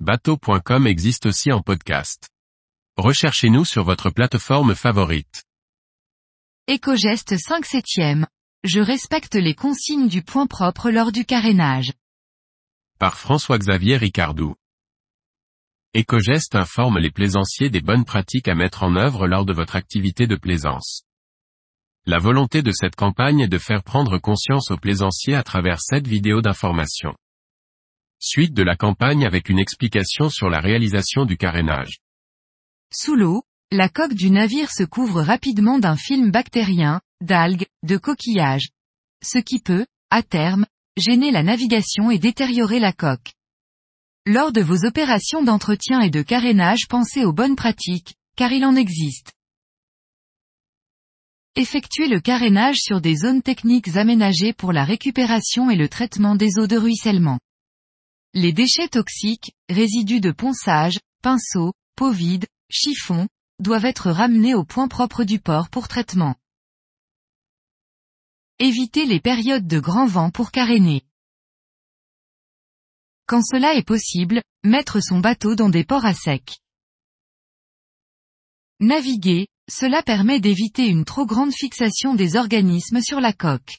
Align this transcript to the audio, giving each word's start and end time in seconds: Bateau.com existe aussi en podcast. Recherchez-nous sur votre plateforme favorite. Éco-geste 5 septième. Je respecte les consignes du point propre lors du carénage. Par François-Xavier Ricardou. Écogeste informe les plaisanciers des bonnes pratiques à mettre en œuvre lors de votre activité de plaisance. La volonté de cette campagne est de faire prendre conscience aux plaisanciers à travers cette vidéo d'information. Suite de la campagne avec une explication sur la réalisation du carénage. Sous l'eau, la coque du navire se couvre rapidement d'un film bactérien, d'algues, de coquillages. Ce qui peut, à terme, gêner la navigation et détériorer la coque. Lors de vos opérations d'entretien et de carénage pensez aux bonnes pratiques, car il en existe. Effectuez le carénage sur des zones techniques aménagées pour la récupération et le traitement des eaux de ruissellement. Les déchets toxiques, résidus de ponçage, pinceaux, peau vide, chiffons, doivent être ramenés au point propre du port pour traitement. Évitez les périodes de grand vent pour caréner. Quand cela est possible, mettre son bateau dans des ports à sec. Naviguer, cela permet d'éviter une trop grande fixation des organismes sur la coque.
Bateau.com 0.00 0.88
existe 0.88 1.26
aussi 1.26 1.52
en 1.52 1.62
podcast. 1.62 2.28
Recherchez-nous 2.96 3.64
sur 3.64 3.84
votre 3.84 4.10
plateforme 4.10 4.74
favorite. 4.74 5.44
Éco-geste 6.66 7.38
5 7.38 7.64
septième. 7.64 8.26
Je 8.64 8.80
respecte 8.80 9.36
les 9.36 9.54
consignes 9.54 10.08
du 10.08 10.22
point 10.22 10.48
propre 10.48 10.90
lors 10.90 11.12
du 11.12 11.24
carénage. 11.24 11.92
Par 12.98 13.16
François-Xavier 13.16 13.96
Ricardou. 13.96 14.56
Écogeste 15.94 16.56
informe 16.56 16.98
les 16.98 17.12
plaisanciers 17.12 17.70
des 17.70 17.80
bonnes 17.80 18.04
pratiques 18.04 18.48
à 18.48 18.56
mettre 18.56 18.82
en 18.82 18.96
œuvre 18.96 19.28
lors 19.28 19.44
de 19.44 19.52
votre 19.52 19.76
activité 19.76 20.26
de 20.26 20.34
plaisance. 20.34 21.04
La 22.04 22.18
volonté 22.18 22.62
de 22.62 22.72
cette 22.72 22.96
campagne 22.96 23.42
est 23.42 23.48
de 23.48 23.58
faire 23.58 23.84
prendre 23.84 24.18
conscience 24.18 24.72
aux 24.72 24.76
plaisanciers 24.76 25.36
à 25.36 25.44
travers 25.44 25.80
cette 25.80 26.08
vidéo 26.08 26.42
d'information. 26.42 27.14
Suite 28.18 28.54
de 28.54 28.62
la 28.62 28.76
campagne 28.76 29.26
avec 29.26 29.48
une 29.48 29.58
explication 29.58 30.30
sur 30.30 30.48
la 30.48 30.60
réalisation 30.60 31.24
du 31.24 31.36
carénage. 31.36 31.98
Sous 32.92 33.14
l'eau, 33.14 33.42
la 33.70 33.88
coque 33.88 34.14
du 34.14 34.30
navire 34.30 34.70
se 34.70 34.84
couvre 34.84 35.20
rapidement 35.20 35.78
d'un 35.78 35.96
film 35.96 36.30
bactérien, 36.30 37.00
d'algues, 37.20 37.66
de 37.82 37.96
coquillages. 37.96 38.68
Ce 39.22 39.38
qui 39.38 39.58
peut, 39.58 39.86
à 40.10 40.22
terme, 40.22 40.66
gêner 40.96 41.32
la 41.32 41.42
navigation 41.42 42.10
et 42.10 42.18
détériorer 42.18 42.78
la 42.78 42.92
coque. 42.92 43.32
Lors 44.26 44.52
de 44.52 44.60
vos 44.60 44.86
opérations 44.86 45.42
d'entretien 45.42 46.00
et 46.00 46.10
de 46.10 46.22
carénage 46.22 46.86
pensez 46.88 47.24
aux 47.24 47.32
bonnes 47.32 47.56
pratiques, 47.56 48.14
car 48.36 48.52
il 48.52 48.64
en 48.64 48.76
existe. 48.76 49.32
Effectuez 51.56 52.08
le 52.08 52.20
carénage 52.20 52.78
sur 52.78 53.00
des 53.00 53.16
zones 53.16 53.42
techniques 53.42 53.96
aménagées 53.96 54.52
pour 54.52 54.72
la 54.72 54.84
récupération 54.84 55.70
et 55.70 55.76
le 55.76 55.88
traitement 55.88 56.34
des 56.34 56.58
eaux 56.58 56.66
de 56.66 56.76
ruissellement. 56.76 57.38
Les 58.36 58.52
déchets 58.52 58.88
toxiques, 58.88 59.52
résidus 59.68 60.20
de 60.20 60.32
ponçage, 60.32 60.98
pinceaux, 61.22 61.72
peau 61.94 62.10
vide, 62.10 62.46
chiffons, 62.68 63.28
doivent 63.60 63.84
être 63.84 64.10
ramenés 64.10 64.56
au 64.56 64.64
point 64.64 64.88
propre 64.88 65.22
du 65.22 65.38
port 65.38 65.70
pour 65.70 65.86
traitement. 65.86 66.34
Évitez 68.58 69.06
les 69.06 69.20
périodes 69.20 69.68
de 69.68 69.78
grand 69.78 70.06
vent 70.06 70.30
pour 70.30 70.50
caréner. 70.50 71.02
Quand 73.26 73.42
cela 73.42 73.74
est 73.74 73.86
possible, 73.86 74.42
mettre 74.64 75.00
son 75.00 75.20
bateau 75.20 75.54
dans 75.54 75.68
des 75.68 75.84
ports 75.84 76.04
à 76.04 76.12
sec. 76.12 76.58
Naviguer, 78.80 79.46
cela 79.70 80.02
permet 80.02 80.40
d'éviter 80.40 80.88
une 80.88 81.04
trop 81.04 81.24
grande 81.24 81.54
fixation 81.54 82.16
des 82.16 82.34
organismes 82.34 83.00
sur 83.00 83.20
la 83.20 83.32
coque. 83.32 83.78